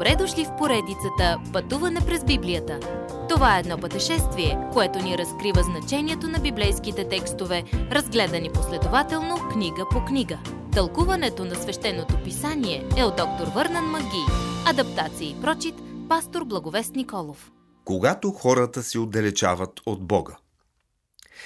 Добре 0.00 0.16
дошли 0.16 0.44
в 0.44 0.56
поредицата 0.56 1.38
Пътуване 1.52 2.00
през 2.06 2.24
Библията. 2.24 2.80
Това 3.28 3.56
е 3.56 3.60
едно 3.60 3.78
пътешествие, 3.78 4.58
което 4.72 4.98
ни 4.98 5.18
разкрива 5.18 5.62
значението 5.62 6.28
на 6.28 6.38
библейските 6.38 7.08
текстове, 7.08 7.64
разгледани 7.72 8.50
последователно 8.52 9.36
книга 9.52 9.86
по 9.90 10.04
книга. 10.04 10.38
Тълкуването 10.72 11.44
на 11.44 11.54
свещеното 11.54 12.22
писание 12.24 12.88
е 12.96 13.04
от 13.04 13.16
доктор 13.16 13.46
Върнан 13.54 13.84
Маги. 13.84 14.24
Адаптация 14.66 15.30
и 15.30 15.40
прочит, 15.40 15.74
пастор 16.08 16.44
Благовест 16.44 16.94
Николов. 16.94 17.50
Когато 17.84 18.30
хората 18.30 18.82
се 18.82 18.98
отдалечават 18.98 19.80
от 19.86 20.06
Бога. 20.06 20.36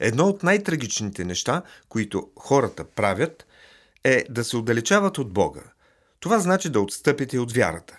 Едно 0.00 0.24
от 0.24 0.42
най-трагичните 0.42 1.24
неща, 1.24 1.62
които 1.88 2.28
хората 2.38 2.84
правят, 2.84 3.46
е 4.04 4.24
да 4.30 4.44
се 4.44 4.56
отдалечават 4.56 5.18
от 5.18 5.32
Бога. 5.32 5.62
Това 6.20 6.38
значи 6.38 6.70
да 6.70 6.80
отстъпите 6.80 7.38
от 7.38 7.52
вярата. 7.52 7.98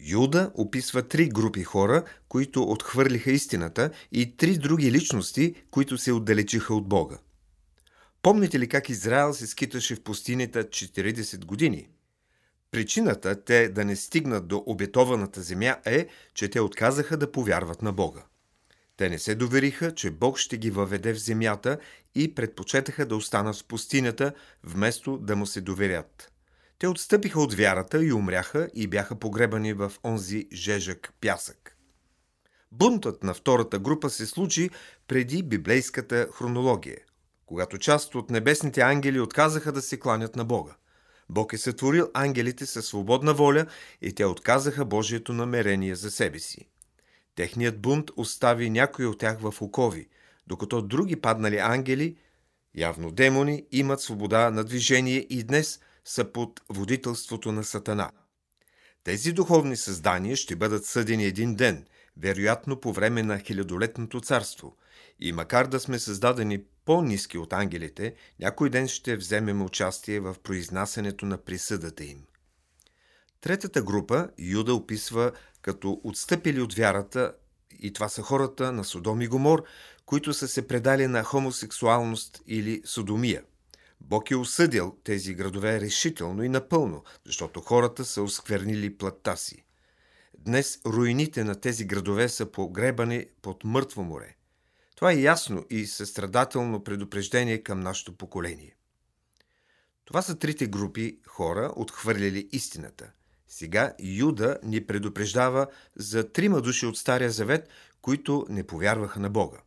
Юда 0.00 0.50
описва 0.54 1.02
три 1.02 1.28
групи 1.28 1.64
хора, 1.64 2.04
които 2.28 2.62
отхвърлиха 2.62 3.30
истината 3.30 3.90
и 4.12 4.36
три 4.36 4.58
други 4.58 4.92
личности, 4.92 5.54
които 5.70 5.98
се 5.98 6.12
отдалечиха 6.12 6.74
от 6.74 6.88
Бога. 6.88 7.18
Помните 8.22 8.58
ли 8.58 8.68
как 8.68 8.88
Израел 8.88 9.34
се 9.34 9.46
скиташе 9.46 9.94
в 9.94 10.02
пустинята 10.02 10.64
40 10.64 11.44
години? 11.44 11.88
Причината 12.70 13.44
те 13.44 13.68
да 13.68 13.84
не 13.84 13.96
стигнат 13.96 14.48
до 14.48 14.62
обетованата 14.66 15.42
земя 15.42 15.76
е, 15.84 16.06
че 16.34 16.48
те 16.48 16.60
отказаха 16.60 17.16
да 17.16 17.32
повярват 17.32 17.82
на 17.82 17.92
Бога. 17.92 18.22
Те 18.96 19.10
не 19.10 19.18
се 19.18 19.34
довериха, 19.34 19.94
че 19.94 20.10
Бог 20.10 20.38
ще 20.38 20.58
ги 20.58 20.70
въведе 20.70 21.14
в 21.14 21.20
земята 21.20 21.78
и 22.14 22.34
предпочетаха 22.34 23.06
да 23.06 23.16
останат 23.16 23.56
в 23.56 23.64
пустинята, 23.64 24.32
вместо 24.64 25.18
да 25.18 25.36
му 25.36 25.46
се 25.46 25.60
доверят. 25.60 26.33
Те 26.84 26.88
отстъпиха 26.88 27.40
от 27.40 27.54
вярата 27.54 28.04
и 28.04 28.12
умряха 28.12 28.70
и 28.74 28.86
бяха 28.86 29.16
погребани 29.16 29.72
в 29.72 29.92
онзи 30.04 30.48
жежък 30.52 31.12
пясък. 31.20 31.76
Бунтът 32.72 33.22
на 33.22 33.34
втората 33.34 33.78
група 33.78 34.10
се 34.10 34.26
случи 34.26 34.70
преди 35.08 35.42
библейската 35.42 36.28
хронология, 36.32 36.98
когато 37.46 37.78
част 37.78 38.14
от 38.14 38.30
небесните 38.30 38.80
ангели 38.80 39.20
отказаха 39.20 39.72
да 39.72 39.82
се 39.82 40.00
кланят 40.00 40.36
на 40.36 40.44
Бога. 40.44 40.72
Бог 41.28 41.52
е 41.52 41.58
сътворил 41.58 42.10
ангелите 42.14 42.66
със 42.66 42.86
свободна 42.86 43.34
воля 43.34 43.66
и 44.02 44.12
те 44.12 44.24
отказаха 44.24 44.84
Божието 44.84 45.32
намерение 45.32 45.94
за 45.94 46.10
себе 46.10 46.38
си. 46.38 46.68
Техният 47.34 47.80
бунт 47.80 48.10
остави 48.16 48.70
някои 48.70 49.06
от 49.06 49.18
тях 49.18 49.38
в 49.40 49.54
окови, 49.60 50.08
докато 50.46 50.82
други 50.82 51.16
паднали 51.16 51.58
ангели, 51.58 52.16
явно 52.74 53.10
демони, 53.10 53.64
имат 53.72 54.00
свобода 54.00 54.50
на 54.50 54.64
движение 54.64 55.26
и 55.30 55.42
днес 55.42 55.80
са 56.04 56.32
под 56.32 56.60
водителството 56.68 57.52
на 57.52 57.64
Сатана. 57.64 58.10
Тези 59.04 59.32
духовни 59.32 59.76
създания 59.76 60.36
ще 60.36 60.56
бъдат 60.56 60.86
съдени 60.86 61.24
един 61.24 61.54
ден, 61.54 61.86
вероятно 62.16 62.80
по 62.80 62.92
време 62.92 63.22
на 63.22 63.38
хилядолетното 63.38 64.20
царство. 64.20 64.76
И 65.20 65.32
макар 65.32 65.66
да 65.66 65.80
сме 65.80 65.98
създадени 65.98 66.62
по-низки 66.84 67.38
от 67.38 67.52
ангелите, 67.52 68.14
някой 68.40 68.70
ден 68.70 68.88
ще 68.88 69.16
вземем 69.16 69.62
участие 69.62 70.20
в 70.20 70.36
произнасянето 70.42 71.26
на 71.26 71.38
присъдата 71.38 72.04
им. 72.04 72.24
Третата 73.40 73.82
група 73.82 74.28
Юда 74.38 74.74
описва 74.74 75.32
като 75.62 76.00
отстъпили 76.04 76.60
от 76.60 76.74
вярата 76.74 77.32
и 77.80 77.92
това 77.92 78.08
са 78.08 78.22
хората 78.22 78.72
на 78.72 78.84
Содом 78.84 79.20
и 79.20 79.26
Гомор, 79.26 79.64
които 80.06 80.34
са 80.34 80.48
се 80.48 80.68
предали 80.68 81.06
на 81.06 81.22
хомосексуалност 81.22 82.42
или 82.46 82.82
содомия. 82.84 83.42
Бог 84.04 84.30
е 84.30 84.36
осъдил 84.36 84.96
тези 85.04 85.34
градове 85.34 85.80
решително 85.80 86.42
и 86.42 86.48
напълно, 86.48 87.04
защото 87.26 87.60
хората 87.60 88.04
са 88.04 88.22
осквернили 88.22 88.96
плътта 88.96 89.36
си. 89.36 89.64
Днес 90.38 90.80
руините 90.86 91.44
на 91.44 91.60
тези 91.60 91.84
градове 91.84 92.28
са 92.28 92.52
погребани 92.52 93.26
под 93.42 93.64
мъртво 93.64 94.02
море. 94.02 94.36
Това 94.96 95.12
е 95.12 95.20
ясно 95.20 95.64
и 95.70 95.86
състрадателно 95.86 96.84
предупреждение 96.84 97.62
към 97.62 97.80
нашето 97.80 98.16
поколение. 98.16 98.76
Това 100.04 100.22
са 100.22 100.38
трите 100.38 100.66
групи 100.66 101.18
хора, 101.26 101.72
отхвърляли 101.76 102.48
истината– 102.52 103.10
сега 103.54 103.92
Юда 103.98 104.58
ни 104.62 104.86
предупреждава 104.86 105.66
за 105.96 106.32
трима 106.32 106.60
души 106.60 106.86
от 106.86 106.98
Стария 106.98 107.30
Завет, 107.30 107.68
които 108.02 108.46
не 108.48 108.66
повярваха 108.66 109.20
на 109.20 109.30
Бога. 109.30 109.58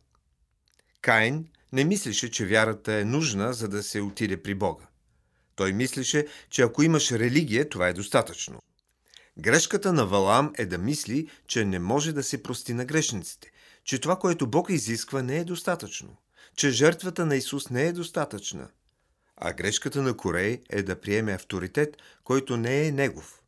Каин 1.00 1.48
не 1.72 1.84
мислеше, 1.84 2.30
че 2.30 2.46
вярата 2.46 2.92
е 2.92 3.04
нужна, 3.04 3.52
за 3.52 3.68
да 3.68 3.82
се 3.82 4.00
отиде 4.00 4.42
при 4.42 4.54
Бога. 4.54 4.86
Той 5.54 5.72
мислеше, 5.72 6.26
че 6.50 6.62
ако 6.62 6.82
имаш 6.82 7.12
религия, 7.12 7.68
това 7.68 7.88
е 7.88 7.92
достатъчно. 7.92 8.60
Грешката 9.38 9.92
на 9.92 10.06
Валам 10.06 10.52
е 10.58 10.66
да 10.66 10.78
мисли, 10.78 11.28
че 11.46 11.64
не 11.64 11.78
може 11.78 12.12
да 12.12 12.22
се 12.22 12.42
прости 12.42 12.74
на 12.74 12.84
грешниците, 12.84 13.50
че 13.84 13.98
това, 13.98 14.16
което 14.18 14.46
Бог 14.46 14.70
изисква, 14.70 15.22
не 15.22 15.38
е 15.38 15.44
достатъчно, 15.44 16.16
че 16.56 16.70
жертвата 16.70 17.26
на 17.26 17.36
Исус 17.36 17.70
не 17.70 17.86
е 17.86 17.92
достатъчна. 17.92 18.68
А 19.36 19.52
грешката 19.52 20.02
на 20.02 20.16
Корей 20.16 20.60
е 20.70 20.82
да 20.82 21.00
приеме 21.00 21.32
авторитет, 21.32 21.96
който 22.24 22.56
не 22.56 22.86
е 22.86 22.92
негов. 22.92 23.42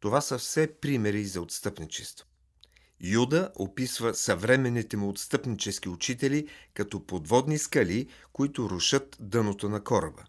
Това 0.00 0.20
са 0.20 0.38
все 0.38 0.80
примери 0.80 1.24
за 1.24 1.40
отстъпничество. 1.40 2.26
Юда 3.06 3.50
описва 3.54 4.14
съвременните 4.14 4.96
му 4.96 5.08
отстъпнически 5.08 5.88
учители 5.88 6.48
като 6.74 7.06
подводни 7.06 7.58
скали, 7.58 8.08
които 8.32 8.70
рушат 8.70 9.16
дъното 9.20 9.68
на 9.68 9.84
кораба. 9.84 10.22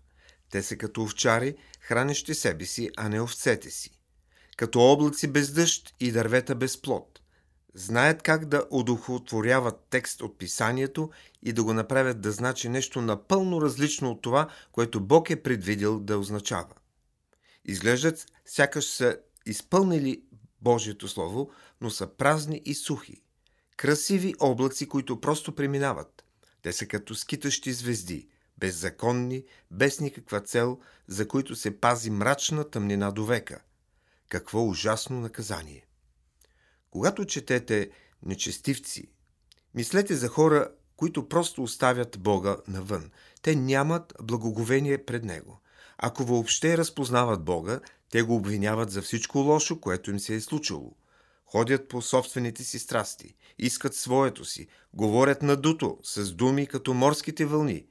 Те 0.49 0.63
са 0.63 0.75
като 0.75 1.03
овчари, 1.03 1.55
хранещи 1.79 2.33
себе 2.33 2.65
си, 2.65 2.89
а 2.97 3.09
не 3.09 3.21
овцете 3.21 3.69
си. 3.69 3.91
Като 4.57 4.79
облаци 4.79 5.27
без 5.27 5.51
дъжд 5.51 5.95
и 5.99 6.11
дървета 6.11 6.55
без 6.55 6.81
плод. 6.81 7.19
Знаят 7.73 8.21
как 8.21 8.45
да 8.45 8.65
удохотворяват 8.69 9.87
текст 9.89 10.21
от 10.21 10.37
писанието 10.37 11.09
и 11.43 11.53
да 11.53 11.63
го 11.63 11.73
направят 11.73 12.21
да 12.21 12.31
значи 12.31 12.69
нещо 12.69 13.01
напълно 13.01 13.61
различно 13.61 14.11
от 14.11 14.21
това, 14.21 14.49
което 14.71 15.01
Бог 15.01 15.29
е 15.29 15.43
предвидел 15.43 15.99
да 15.99 16.17
означава. 16.19 16.73
Изглеждат 17.65 18.25
сякаш 18.45 18.85
са 18.85 19.17
изпълнили 19.45 20.21
Божието 20.65 21.07
Слово, 21.07 21.51
но 21.81 21.89
са 21.89 22.07
празни 22.07 22.61
и 22.65 22.73
сухи. 22.73 23.21
Красиви 23.77 24.33
облаци, 24.39 24.87
които 24.87 25.21
просто 25.21 25.55
преминават. 25.55 26.25
Те 26.61 26.73
са 26.73 26.85
като 26.85 27.15
скитащи 27.15 27.73
звезди, 27.73 28.27
беззаконни, 28.57 29.43
без 29.71 29.99
никаква 29.99 30.41
цел, 30.41 30.79
за 31.07 31.27
които 31.27 31.55
се 31.55 31.79
пази 31.79 32.09
мрачна 32.09 32.69
тъмнина 32.69 33.11
до 33.11 33.25
века. 33.25 33.61
Какво 34.29 34.67
ужасно 34.67 35.19
наказание! 35.19 35.87
Когато 36.91 37.25
четете 37.25 37.89
нечестивци, 38.23 39.07
мислете 39.73 40.15
за 40.15 40.27
хора, 40.27 40.71
които 40.95 41.29
просто 41.29 41.63
оставят 41.63 42.19
Бога 42.19 42.57
навън. 42.67 43.11
Те 43.41 43.55
нямат 43.55 44.13
благоговение 44.21 45.05
пред 45.05 45.23
Него. 45.23 45.61
Ако 45.97 46.23
въобще 46.23 46.77
разпознават 46.77 47.43
Бога, 47.43 47.79
те 48.09 48.21
го 48.21 48.35
обвиняват 48.35 48.91
за 48.91 49.01
всичко 49.01 49.39
лошо, 49.39 49.79
което 49.79 50.11
им 50.11 50.19
се 50.19 50.35
е 50.35 50.41
случило. 50.41 50.95
Ходят 51.45 51.87
по 51.89 52.01
собствените 52.01 52.63
си 52.63 52.79
страсти, 52.79 53.35
искат 53.59 53.95
своето 53.95 54.45
си, 54.45 54.67
говорят 54.93 55.41
надуто, 55.41 55.97
с 56.03 56.33
думи 56.33 56.67
като 56.67 56.93
морските 56.93 57.45
вълни. 57.45 57.85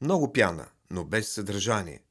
Много 0.00 0.32
пяна, 0.32 0.68
но 0.90 1.04
без 1.04 1.28
съдържание. 1.28 2.02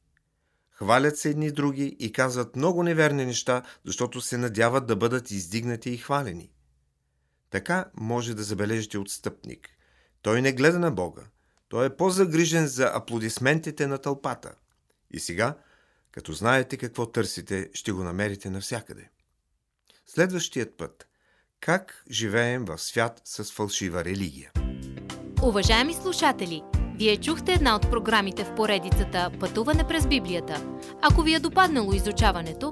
Хвалят 0.71 1.17
се 1.17 1.29
едни 1.29 1.51
други 1.51 1.95
и 1.99 2.11
казват 2.11 2.55
много 2.55 2.83
неверни 2.83 3.25
неща, 3.25 3.63
защото 3.85 4.21
се 4.21 4.37
надяват 4.37 4.85
да 4.85 4.95
бъдат 4.95 5.31
издигнати 5.31 5.89
и 5.89 5.97
хвалени. 5.97 6.51
Така 7.49 7.85
може 7.93 8.33
да 8.33 8.43
забележите 8.43 8.97
отстъпник. 8.97 9.69
Той 10.21 10.41
не 10.41 10.53
гледа 10.53 10.79
на 10.79 10.91
Бога. 10.91 11.23
Той 11.69 11.85
е 11.85 11.95
по-загрижен 11.95 12.67
за 12.67 12.91
аплодисментите 12.93 13.87
на 13.87 13.97
тълпата. 13.97 14.55
И 15.11 15.19
сега– 15.19 15.57
като 16.11 16.33
знаете 16.33 16.77
какво 16.77 17.05
търсите, 17.05 17.69
ще 17.73 17.91
го 17.91 18.03
намерите 18.03 18.49
навсякъде. 18.49 19.09
Следващият 20.05 20.77
път. 20.77 21.07
Как 21.59 22.03
живеем 22.11 22.65
в 22.65 22.77
свят 22.77 23.21
с 23.25 23.51
фалшива 23.51 24.05
религия? 24.05 24.51
Уважаеми 25.43 25.93
слушатели, 25.93 26.63
вие 26.95 27.17
чухте 27.17 27.53
една 27.53 27.75
от 27.75 27.81
програмите 27.81 28.43
в 28.43 28.55
поредицата 28.55 29.31
Пътуване 29.39 29.87
през 29.87 30.07
Библията. 30.07 30.65
Ако 31.01 31.21
ви 31.21 31.33
е 31.33 31.39
допаднало 31.39 31.93
изучаването, 31.93 32.71